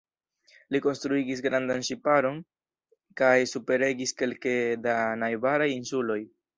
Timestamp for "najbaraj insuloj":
5.25-6.23